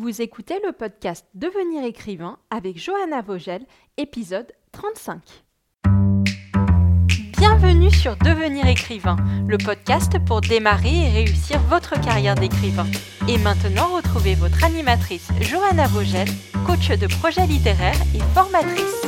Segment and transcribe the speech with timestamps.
[0.00, 3.66] Vous écoutez le podcast Devenir écrivain avec Johanna Vogel,
[3.96, 5.20] épisode 35.
[7.36, 9.16] Bienvenue sur Devenir écrivain,
[9.48, 12.86] le podcast pour démarrer et réussir votre carrière d'écrivain.
[13.28, 16.28] Et maintenant, retrouvez votre animatrice Johanna Vogel,
[16.64, 19.04] coach de projets littéraires et formatrice.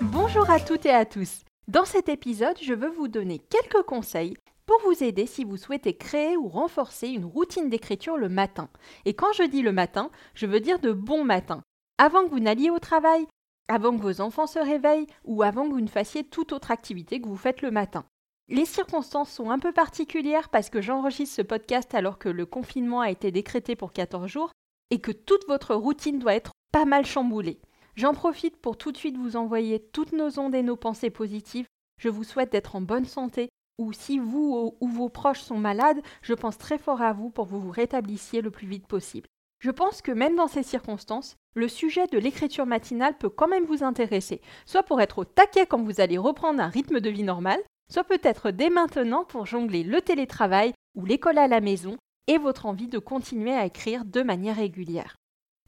[0.00, 1.40] Bonjour à toutes et à tous.
[1.66, 4.36] Dans cet épisode, je veux vous donner quelques conseils
[4.68, 8.68] pour vous aider si vous souhaitez créer ou renforcer une routine d'écriture le matin.
[9.06, 11.62] Et quand je dis le matin, je veux dire de bon matin.
[11.96, 13.26] Avant que vous n'alliez au travail,
[13.68, 17.18] avant que vos enfants se réveillent ou avant que vous ne fassiez toute autre activité
[17.18, 18.04] que vous faites le matin.
[18.50, 23.00] Les circonstances sont un peu particulières parce que j'enregistre ce podcast alors que le confinement
[23.00, 24.52] a été décrété pour 14 jours
[24.90, 27.58] et que toute votre routine doit être pas mal chamboulée.
[27.96, 31.66] J'en profite pour tout de suite vous envoyer toutes nos ondes et nos pensées positives.
[31.98, 33.48] Je vous souhaite d'être en bonne santé,
[33.78, 37.46] ou si vous ou vos proches sont malades, je pense très fort à vous pour
[37.46, 39.28] que vous vous rétablissiez le plus vite possible.
[39.60, 43.64] Je pense que même dans ces circonstances, le sujet de l'écriture matinale peut quand même
[43.64, 47.24] vous intéresser, soit pour être au taquet quand vous allez reprendre un rythme de vie
[47.24, 47.58] normal,
[47.90, 51.96] soit peut-être dès maintenant pour jongler le télétravail ou l'école à la maison
[52.28, 55.16] et votre envie de continuer à écrire de manière régulière.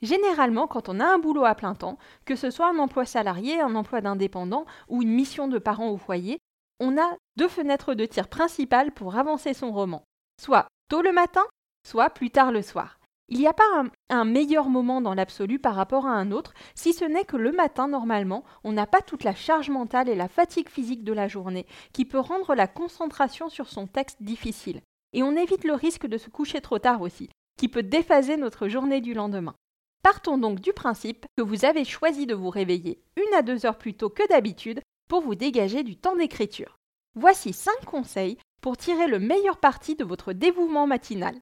[0.02, 3.60] Généralement, quand on a un boulot à plein temps, que ce soit un emploi salarié,
[3.60, 6.38] un emploi d'indépendant ou une mission de parent au foyer,
[6.80, 10.02] on a deux fenêtres de tir principales pour avancer son roman,
[10.40, 11.44] soit tôt le matin,
[11.86, 12.98] soit plus tard le soir.
[13.28, 16.92] Il n'y a pas un, meilleur moment dans l'absolu par rapport à un autre, si
[16.92, 20.26] ce n'est que le matin, normalement, on n'a pas toute la charge mentale et la
[20.26, 24.80] fatigue physique de la journée, qui peut rendre la concentration sur son texte difficile.
[25.12, 28.66] Et on évite le risque de se coucher trop tard aussi, qui peut déphaser notre
[28.66, 29.54] journée du lendemain.
[30.02, 33.78] Partons donc du principe que vous avez choisi de vous réveiller une à deux heures
[33.78, 36.78] plus tôt que d'habitude pour vous dégager du temps d'écriture.
[37.16, 41.34] Voici 5 conseils pour tirer le meilleur parti de votre dévouement matinal.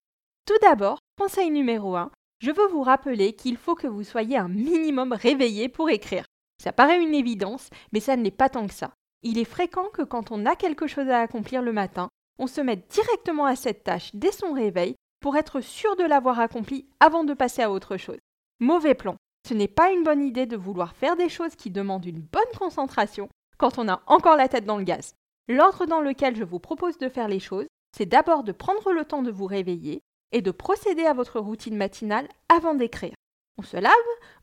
[0.46, 2.10] Tout d'abord, conseil numéro 1,
[2.40, 6.24] je veux vous rappeler qu'il faut que vous soyez un minimum réveillé pour écrire.
[6.62, 8.94] Ça paraît une évidence, mais ça ne l'est pas tant que ça.
[9.22, 12.62] Il est fréquent que quand on a quelque chose à accomplir le matin, on se
[12.62, 17.22] mette directement à cette tâche dès son réveil pour être sûr de l'avoir accomplie avant
[17.22, 18.20] de passer à autre chose.
[18.60, 19.16] Mauvais plan.
[19.46, 22.58] Ce n'est pas une bonne idée de vouloir faire des choses qui demandent une bonne
[22.58, 25.14] concentration quand on a encore la tête dans le gaz.
[25.48, 29.04] L'ordre dans lequel je vous propose de faire les choses, c'est d'abord de prendre le
[29.04, 30.00] temps de vous réveiller
[30.32, 33.14] et de procéder à votre routine matinale avant d'écrire.
[33.58, 33.92] On se lave,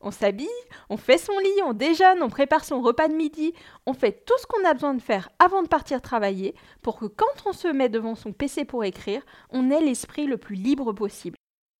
[0.00, 0.48] on s'habille,
[0.90, 3.54] on fait son lit, on déjeune, on prépare son repas de midi,
[3.86, 7.06] on fait tout ce qu'on a besoin de faire avant de partir travailler pour que
[7.06, 10.92] quand on se met devant son PC pour écrire, on ait l'esprit le plus libre
[10.92, 11.36] possible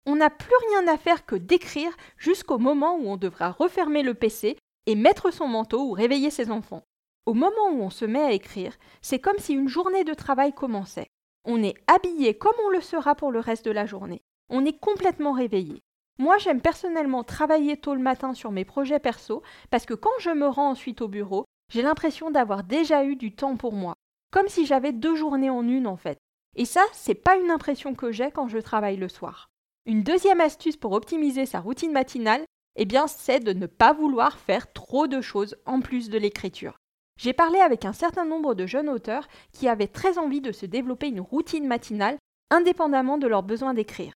[0.06, 4.14] on n'a plus rien à faire que d'écrire jusqu'au moment où on devra refermer le
[4.14, 6.84] PC et mettre son manteau ou réveiller ses enfants.
[7.26, 10.52] Au moment où on se met à écrire, c'est comme si une journée de travail
[10.52, 11.08] commençait.
[11.44, 14.22] On est habillé comme on le sera pour le reste de la journée.
[14.48, 15.82] On est complètement réveillé.
[16.20, 20.30] Moi, j'aime personnellement travailler tôt le matin sur mes projets perso parce que quand je
[20.30, 23.94] me rends ensuite au bureau, j'ai l'impression d'avoir déjà eu du temps pour moi.
[24.30, 26.18] Comme si j'avais deux journées en une en fait.
[26.54, 29.48] Et ça, c'est pas une impression que j'ai quand je travaille le soir.
[29.84, 32.44] Une deuxième astuce pour optimiser sa routine matinale,
[32.76, 36.78] eh bien, c'est de ne pas vouloir faire trop de choses en plus de l'écriture.
[37.18, 40.66] J'ai parlé avec un certain nombre de jeunes auteurs qui avaient très envie de se
[40.66, 42.18] développer une routine matinale
[42.50, 44.12] indépendamment de leur besoin d'écrire.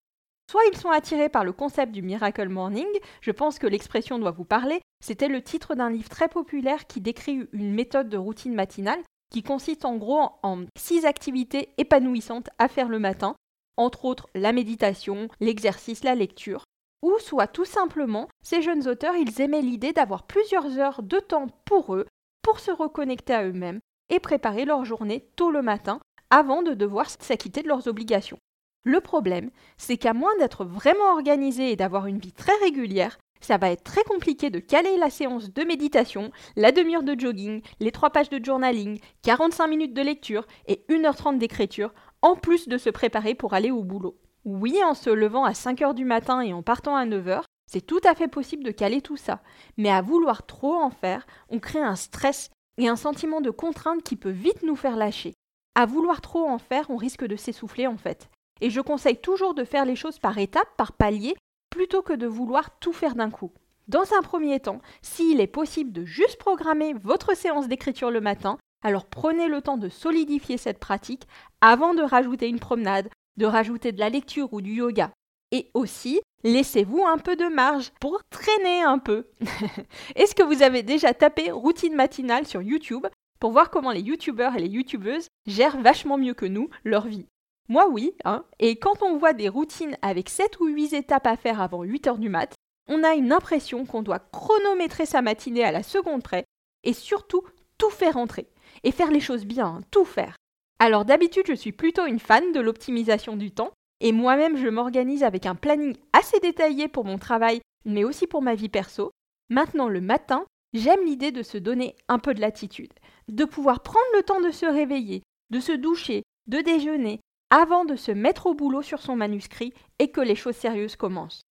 [0.52, 2.88] Soit ils sont attirés par le concept du Miracle Morning,
[3.22, 7.02] je pense que l'expression doit vous parler, c'était le titre d'un livre très populaire qui
[7.02, 9.02] décrit une méthode de routine matinale
[9.32, 13.36] qui consiste en gros en six activités épanouissantes à faire le matin
[13.80, 16.64] entre autres la méditation, l'exercice, la lecture.
[17.02, 21.48] Ou soit tout simplement, ces jeunes auteurs, ils aimaient l'idée d'avoir plusieurs heures de temps
[21.64, 22.06] pour eux,
[22.42, 23.80] pour se reconnecter à eux-mêmes
[24.10, 28.38] et préparer leur journée tôt le matin avant de devoir s'acquitter de leurs obligations.
[28.84, 33.58] Le problème, c'est qu'à moins d'être vraiment organisé et d'avoir une vie très régulière, ça
[33.58, 37.92] va être très compliqué de caler la séance de méditation, la demi-heure de jogging, les
[37.92, 42.90] trois pages de journaling, 45 minutes de lecture et 1h30 d'écriture en plus de se
[42.90, 44.18] préparer pour aller au boulot.
[44.46, 47.46] Oui, en se levant à 5 heures du matin et en partant à 9 heures,
[47.72, 49.42] c'est tout à fait possible de caler tout ça.
[49.78, 52.50] Mais à vouloir trop en faire, on crée un stress
[52.80, 55.36] et un sentiment de contrainte qui peut vite nous faire lâcher.
[55.76, 58.28] À vouloir trop en faire, on risque de s'essouffler en fait.
[58.60, 61.36] Et je conseille toujours de faire les choses par étapes, par paliers,
[61.70, 63.52] plutôt que de vouloir tout faire d'un coup.
[63.88, 68.58] Dans un premier temps, s'il est possible de juste programmer votre séance d'écriture le matin,
[68.84, 71.28] alors prenez le temps de solidifier cette pratique
[71.62, 75.12] avant de rajouter une promenade, de rajouter de la lecture ou du yoga.
[75.52, 79.28] Et aussi, laissez-vous un peu de marge pour traîner un peu.
[80.16, 83.08] Est-ce que vous avez déjà tapé routine matinale sur YouTube
[83.40, 87.26] pour voir comment les youtubeurs et les youtubeuses gèrent vachement mieux que nous leur vie?
[87.68, 91.38] Moi oui, hein, et quand on voit des routines avec 7 ou 8 étapes à
[91.38, 92.56] faire avant 8 heures du mat,
[92.88, 96.46] on a une impression qu'on doit chronométrer sa matinée à la seconde près
[96.84, 97.44] et surtout
[97.78, 98.48] tout faire entrer.
[98.84, 100.36] Et faire les choses bien, hein, tout faire.
[100.80, 105.24] Alors d'habitude, je suis plutôt une fan de l'optimisation du temps et moi-même, je m'organise
[105.24, 109.12] avec un planning assez détaillé pour mon travail, mais aussi pour ma vie perso.
[109.50, 112.94] Maintenant, le matin, j'aime l'idée de se donner un peu de latitude,
[113.28, 117.20] de pouvoir prendre le temps de se réveiller, de se doucher, de déjeuner,
[117.50, 121.42] avant de se mettre au boulot sur son manuscrit et que les choses sérieuses commencent.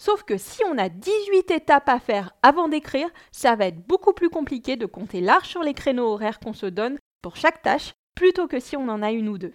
[0.00, 4.12] Sauf que si on a 18 étapes à faire avant d'écrire, ça va être beaucoup
[4.12, 7.94] plus compliqué de compter large sur les créneaux horaires qu'on se donne pour chaque tâche,
[8.14, 9.54] plutôt que si on en a une ou deux.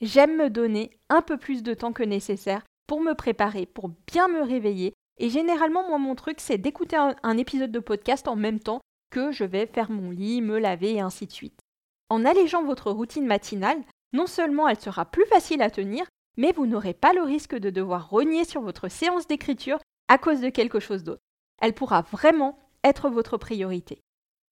[0.00, 4.28] J'aime me donner un peu plus de temps que nécessaire pour me préparer, pour bien
[4.28, 4.92] me réveiller.
[5.18, 8.80] Et généralement, moi, mon truc, c'est d'écouter un, épisode de podcast en même temps
[9.10, 11.58] que je vais faire mon lit, me laver et ainsi de suite.
[12.10, 16.06] En allégeant votre routine matinale, non seulement elle sera plus facile à tenir,
[16.36, 20.40] mais vous n'aurez pas le risque de devoir renier sur votre séance d'écriture à cause
[20.40, 21.22] de quelque chose d'autre.
[21.60, 24.00] Elle pourra vraiment être votre priorité.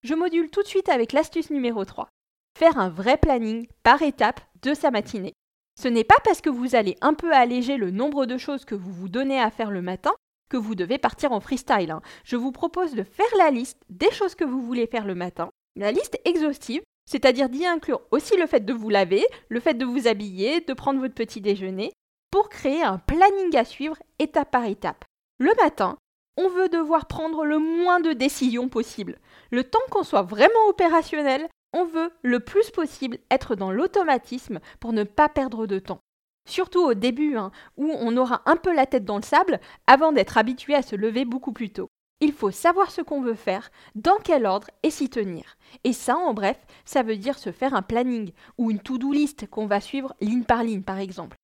[0.03, 2.09] Je module tout de suite avec l'astuce numéro 3.
[2.57, 5.33] Faire un vrai planning par étape de sa matinée.
[5.79, 8.73] Ce n'est pas parce que vous allez un peu alléger le nombre de choses que
[8.73, 10.09] vous vous donnez à faire le matin
[10.49, 11.91] que vous devez partir en freestyle.
[11.91, 12.01] Hein.
[12.23, 15.51] Je vous propose de faire la liste des choses que vous voulez faire le matin,
[15.75, 19.85] la liste exhaustive, c'est-à-dire d'y inclure aussi le fait de vous laver, le fait de
[19.85, 21.93] vous habiller, de prendre votre petit déjeuner,
[22.31, 25.05] pour créer un planning à suivre étape par étape.
[25.37, 25.95] Le matin,
[26.37, 29.19] on veut devoir prendre le moins de décisions possible.
[29.51, 34.93] Le temps qu'on soit vraiment opérationnel, on veut le plus possible être dans l'automatisme pour
[34.93, 35.99] ne pas perdre de temps.
[36.47, 40.13] Surtout au début, hein, où on aura un peu la tête dans le sable avant
[40.13, 41.89] d'être habitué à se lever beaucoup plus tôt.
[42.19, 45.57] Il faut savoir ce qu'on veut faire, dans quel ordre et s'y tenir.
[45.83, 49.47] Et ça, en bref, ça veut dire se faire un planning ou une to-do list
[49.47, 51.37] qu'on va suivre ligne par ligne, par exemple.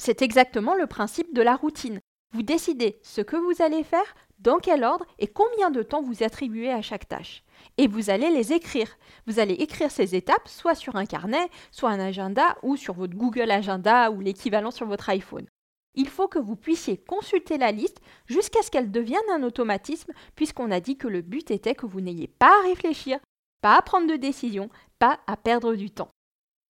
[0.00, 2.00] C'est exactement le principe de la routine.
[2.34, 6.22] Vous décidez ce que vous allez faire, dans quel ordre et combien de temps vous
[6.22, 7.44] attribuez à chaque tâche
[7.78, 8.88] et vous allez les écrire.
[9.26, 13.14] Vous allez écrire ces étapes soit sur un carnet, soit un agenda ou sur votre
[13.14, 15.46] Google Agenda ou l'équivalent sur votre iPhone.
[15.94, 20.70] Il faut que vous puissiez consulter la liste jusqu'à ce qu'elle devienne un automatisme puisqu'on
[20.70, 23.18] a dit que le but était que vous n'ayez pas à réfléchir,
[23.60, 26.10] pas à prendre de décision, pas à perdre du temps.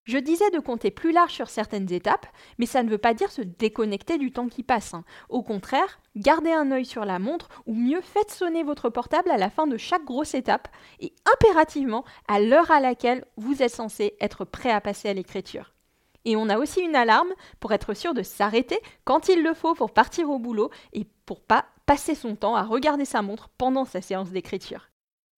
[0.05, 2.27] Je disais de compter plus large sur certaines étapes,
[2.57, 4.93] mais ça ne veut pas dire se déconnecter du temps qui passe.
[4.93, 5.05] Hein.
[5.29, 9.37] Au contraire, gardez un œil sur la montre ou mieux faites sonner votre portable à
[9.37, 10.67] la fin de chaque grosse étape
[10.99, 15.73] et impérativement à l'heure à laquelle vous êtes censé être prêt à passer à l'écriture.
[16.25, 19.73] Et on a aussi une alarme pour être sûr de s'arrêter quand il le faut
[19.73, 23.85] pour partir au boulot et pour pas passer son temps à regarder sa montre pendant
[23.85, 24.89] sa séance d'écriture.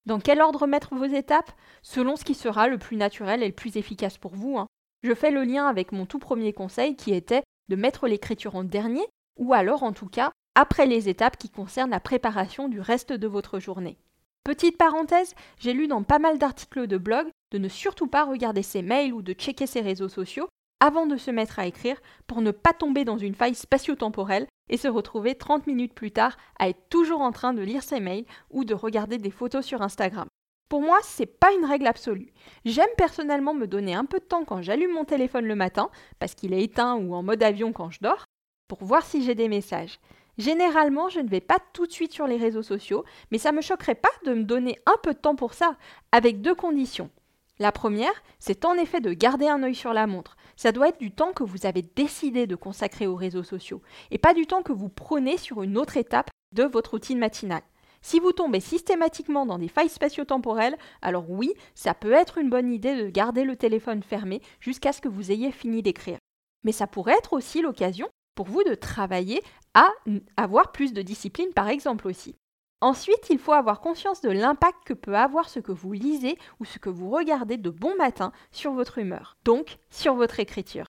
[0.06, 1.50] Dans quel ordre mettre vos étapes?
[1.82, 4.56] Selon ce qui sera le plus naturel et le plus efficace pour vous.
[4.56, 4.66] Hein.
[5.02, 8.64] Je fais le lien avec mon tout premier conseil qui était de mettre l'écriture en
[8.64, 9.04] dernier,
[9.36, 13.26] ou alors en tout cas après les étapes qui concernent la préparation du reste de
[13.26, 13.98] votre journée.
[14.44, 18.62] Petite parenthèse, j'ai lu dans pas mal d'articles de blog de ne surtout pas regarder
[18.62, 20.48] ses mails ou de checker ses réseaux sociaux
[20.80, 24.76] avant de se mettre à écrire pour ne pas tomber dans une faille spatio-temporelle et
[24.76, 28.26] se retrouver 30 minutes plus tard à être toujours en train de lire ses mails
[28.50, 30.28] ou de regarder des photos sur Instagram.
[30.68, 32.32] Pour moi, c'est pas une règle absolue.
[32.64, 36.34] J'aime personnellement me donner un peu de temps quand j'allume mon téléphone le matin, parce
[36.34, 38.24] qu'il est éteint ou en mode avion quand je dors,
[38.66, 40.00] pour voir si j'ai des messages.
[40.38, 43.62] Généralement, je ne vais pas tout de suite sur les réseaux sociaux, mais ça me
[43.62, 45.76] choquerait pas de me donner un peu de temps pour ça,
[46.10, 47.10] avec deux conditions.
[47.58, 50.36] La première, c'est en effet de garder un œil sur la montre.
[50.56, 54.18] Ça doit être du temps que vous avez décidé de consacrer aux réseaux sociaux, et
[54.18, 57.62] pas du temps que vous prenez sur une autre étape de votre routine matinale.
[58.02, 62.72] Si vous tombez systématiquement dans des failles spatio-temporelles, alors oui, ça peut être une bonne
[62.72, 66.18] idée de garder le téléphone fermé jusqu'à ce que vous ayez fini d'écrire.
[66.64, 69.42] Mais ça pourrait être aussi l'occasion pour vous de travailler
[69.74, 69.90] à
[70.36, 72.36] avoir plus de discipline par exemple aussi.
[72.82, 76.66] Ensuite, il faut avoir conscience de l'impact que peut avoir ce que vous lisez ou
[76.66, 80.84] ce que vous regardez de bon matin sur votre humeur, donc sur votre écriture.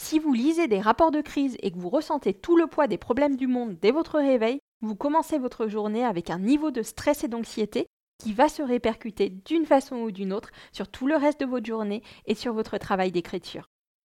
[0.00, 2.98] Si vous lisez des rapports de crise et que vous ressentez tout le poids des
[2.98, 7.22] problèmes du monde dès votre réveil, vous commencez votre journée avec un niveau de stress
[7.22, 7.86] et d'anxiété
[8.20, 11.66] qui va se répercuter d'une façon ou d'une autre sur tout le reste de votre
[11.66, 13.68] journée et sur votre travail d'écriture.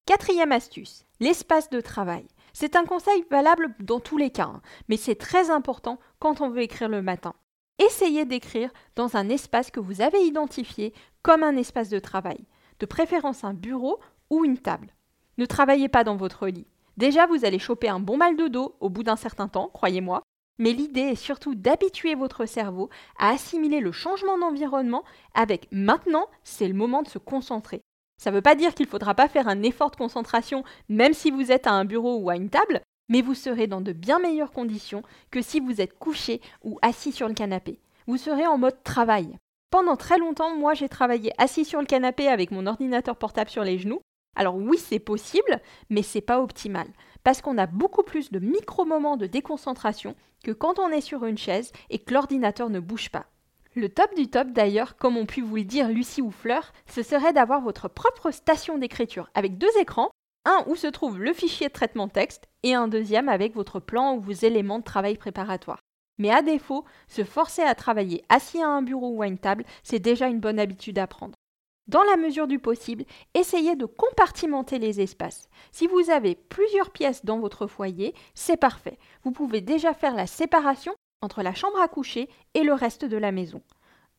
[0.07, 2.29] Quatrième astuce, l'espace de travail.
[2.53, 6.49] C'est un conseil valable dans tous les cas, hein, mais c'est très important quand on
[6.49, 7.35] veut écrire le matin.
[7.85, 12.39] Essayez d'écrire dans un espace que vous avez identifié comme un espace de travail,
[12.79, 13.99] de préférence un bureau
[14.31, 14.95] ou une table.
[15.39, 16.69] Ne travaillez pas dans votre lit.
[16.97, 20.23] Déjà, vous allez choper un bon mal de dos au bout d'un certain temps, croyez-moi,
[20.59, 25.03] mais l'idée est surtout d'habituer votre cerveau à assimiler le changement d'environnement
[25.35, 27.83] avec maintenant, c'est le moment de se concentrer.
[28.19, 31.15] Ça ne veut pas dire qu'il ne faudra pas faire un effort de concentration même
[31.15, 33.93] si vous êtes à un bureau ou à une table, mais vous serez dans de
[33.93, 37.79] bien meilleures conditions que si vous êtes couché ou assis sur le canapé.
[38.07, 39.37] Vous serez en mode travail.
[39.71, 43.65] Pendant très longtemps, moi j'ai travaillé assis sur le canapé avec mon ordinateur portable sur
[43.65, 44.01] les genoux.
[44.37, 46.87] Alors oui, c'est possible, mais c'est pas optimal
[47.27, 51.37] parce qu'on a beaucoup plus de micro-moments de déconcentration que quand on est sur une
[51.37, 53.27] chaise et que l'ordinateur ne bouge pas.
[53.77, 57.03] Le top du top d'ailleurs, comme ont pu vous le dire Lucie ou Fleur, ce
[57.03, 60.11] serait d'avoir votre propre station d'écriture avec deux écrans,
[60.47, 64.15] un où se trouve le fichier de traitement texte et un deuxième avec votre plan
[64.15, 65.81] ou vos éléments de travail préparatoire.
[66.17, 69.67] Mais à défaut, se forcer à travailler assis à un bureau ou à une table,
[69.83, 71.35] c'est déjà une bonne habitude à prendre.
[71.87, 73.05] Dans la mesure du possible,
[73.35, 75.51] essayez de compartimenter les espaces.
[75.71, 78.99] Si vous avez plusieurs pièces dans votre foyer, c'est parfait.
[79.23, 83.17] Vous pouvez déjà faire la séparation entre la chambre à coucher et le reste de
[83.17, 83.63] la maison.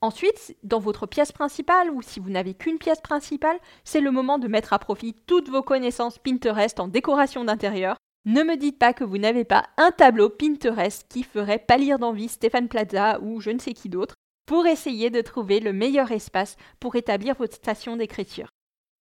[0.01, 4.38] Ensuite, dans votre pièce principale, ou si vous n'avez qu'une pièce principale, c'est le moment
[4.38, 7.98] de mettre à profit toutes vos connaissances Pinterest en décoration d'intérieur.
[8.25, 12.27] Ne me dites pas que vous n'avez pas un tableau Pinterest qui ferait pâlir d'envie
[12.27, 16.58] Stéphane Plaza ou je ne sais qui d'autre pour essayer de trouver le meilleur espace
[16.80, 18.50] pour établir votre station d'écriture.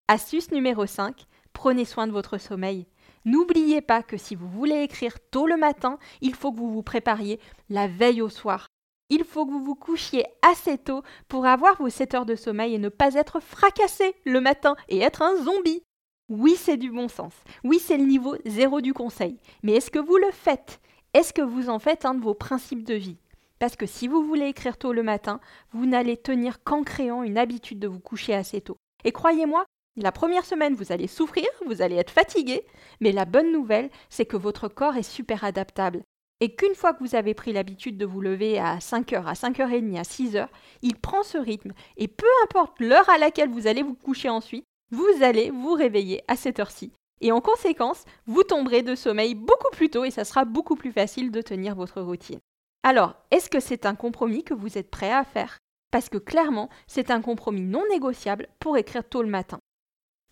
[0.09, 2.87] Astuce numéro 5, prenez soin de votre sommeil.
[3.25, 6.83] N'oubliez pas que si vous voulez écrire tôt le matin, il faut que vous vous
[6.83, 7.39] prépariez
[7.69, 8.67] la veille au soir.
[9.11, 12.75] Il faut que vous vous couchiez assez tôt pour avoir vos 7 heures de sommeil
[12.75, 15.83] et ne pas être fracassé le matin et être un zombie.
[16.29, 17.35] Oui, c'est du bon sens.
[17.63, 19.39] Oui, c'est le niveau zéro du conseil.
[19.63, 20.81] Mais est-ce que vous le faites?
[21.13, 23.19] Est-ce que vous en faites un de vos principes de vie?
[23.59, 25.41] Parce que si vous voulez écrire tôt le matin,
[25.73, 28.79] vous n'allez tenir qu'en créant une habitude de vous coucher assez tôt.
[29.05, 32.65] Et croyez-moi, la première semaine, vous allez souffrir, vous allez être fatigué,
[33.01, 36.03] mais la bonne nouvelle, c'est que votre corps est super adaptable.
[36.41, 39.99] Et qu'une fois que vous avez pris l'habitude de vous lever à 5h, à 5h30,
[39.99, 40.49] à 6h,
[40.81, 41.73] il prend ce rythme.
[41.97, 46.23] Et peu importe l'heure à laquelle vous allez vous coucher ensuite, vous allez vous réveiller
[46.27, 46.91] à cette heure-ci.
[47.21, 50.91] Et en conséquence, vous tomberez de sommeil beaucoup plus tôt et ça sera beaucoup plus
[50.91, 52.41] facile de tenir votre routine.
[52.83, 55.59] Alors, est-ce que c'est un compromis que vous êtes prêt à faire?
[55.93, 59.61] Parce que clairement, c'est un compromis non négociable pour écrire tôt le matin.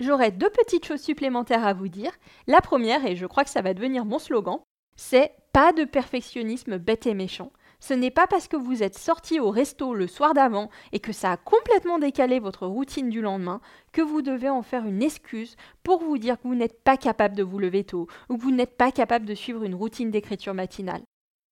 [0.01, 2.13] J'aurais deux petites choses supplémentaires à vous dire.
[2.47, 4.59] La première, et je crois que ça va devenir mon slogan,
[4.97, 7.53] c'est pas de perfectionnisme bête et méchant.
[7.79, 11.13] Ce n'est pas parce que vous êtes sorti au resto le soir d'avant et que
[11.13, 13.61] ça a complètement décalé votre routine du lendemain
[13.93, 17.37] que vous devez en faire une excuse pour vous dire que vous n'êtes pas capable
[17.37, 20.53] de vous lever tôt ou que vous n'êtes pas capable de suivre une routine d'écriture
[20.53, 21.03] matinale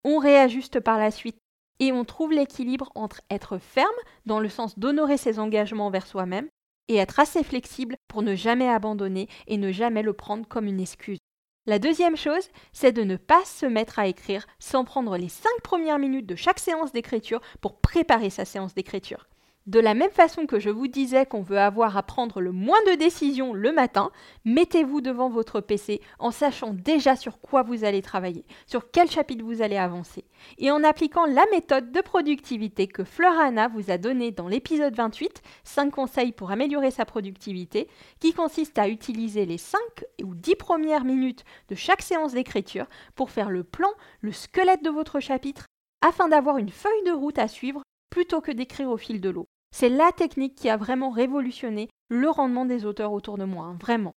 [0.04, 1.38] on réajuste par la suite
[1.80, 3.88] et on trouve l'équilibre entre être ferme,
[4.26, 6.48] dans le sens d'honorer ses engagements envers soi-même,
[6.88, 10.80] et être assez flexible pour ne jamais abandonner et ne jamais le prendre comme une
[10.80, 11.18] excuse.
[11.66, 15.60] La deuxième chose, c'est de ne pas se mettre à écrire sans prendre les cinq
[15.62, 19.28] premières minutes de chaque séance d'écriture pour préparer sa séance d'écriture.
[19.68, 22.82] De la même façon que je vous disais qu'on veut avoir à prendre le moins
[22.86, 24.10] de décisions le matin,
[24.46, 29.44] mettez-vous devant votre PC en sachant déjà sur quoi vous allez travailler, sur quel chapitre
[29.44, 30.24] vous allez avancer,
[30.56, 34.94] et en appliquant la méthode de productivité que Fleur Anna vous a donnée dans l'épisode
[34.94, 37.88] 28, 5 conseils pour améliorer sa productivité,
[38.20, 39.78] qui consiste à utiliser les 5
[40.24, 43.90] ou 10 premières minutes de chaque séance d'écriture pour faire le plan,
[44.22, 45.66] le squelette de votre chapitre,
[46.00, 49.46] afin d'avoir une feuille de route à suivre plutôt que d'écrire au fil de l'eau.
[49.70, 53.78] C'est la technique qui a vraiment révolutionné le rendement des auteurs autour de moi, hein,
[53.80, 54.14] vraiment.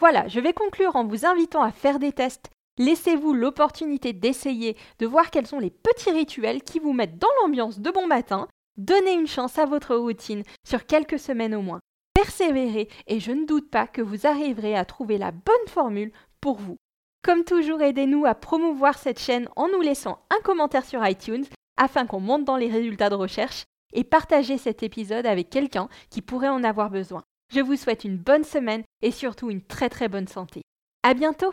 [0.00, 2.50] Voilà, je vais conclure en vous invitant à faire des tests.
[2.78, 7.80] Laissez-vous l'opportunité d'essayer, de voir quels sont les petits rituels qui vous mettent dans l'ambiance
[7.80, 8.48] de bon matin.
[8.78, 11.80] Donnez une chance à votre routine sur quelques semaines au moins.
[12.14, 16.56] Persévérez et je ne doute pas que vous arriverez à trouver la bonne formule pour
[16.56, 16.76] vous.
[17.22, 21.44] Comme toujours, aidez-nous à promouvoir cette chaîne en nous laissant un commentaire sur iTunes
[21.76, 26.22] afin qu'on monte dans les résultats de recherche et partagez cet épisode avec quelqu'un qui
[26.22, 27.22] pourrait en avoir besoin.
[27.54, 30.62] Je vous souhaite une bonne semaine et surtout une très très bonne santé.
[31.02, 31.52] À bientôt!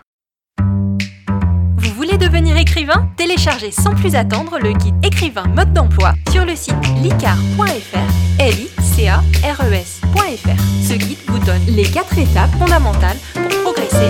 [1.78, 3.10] Vous voulez devenir écrivain?
[3.18, 9.84] Téléchargez sans plus attendre le guide écrivain mode d'emploi sur le site licar.fr, l e.
[10.82, 14.08] Ce guide vous donne les quatre étapes fondamentales pour progresser